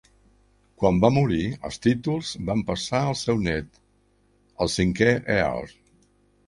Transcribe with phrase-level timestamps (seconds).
[0.83, 3.81] Quan va morir, els títols van passar al seu nét,
[4.67, 5.75] el cinquè Earl.